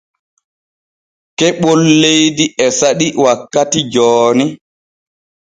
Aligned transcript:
Keɓol 1.37 1.81
leydi 2.01 2.45
e 2.63 2.67
saɗi 2.79 3.07
wakkati 3.23 3.79
jooni. 3.93 4.45